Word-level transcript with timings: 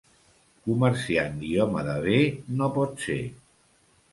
Comerciant 0.69 1.37
i 1.49 1.53
home 1.65 1.83
de 1.91 1.99
bé, 2.07 2.17
no 2.57 2.71
pot 2.79 2.97
ser. 3.07 3.21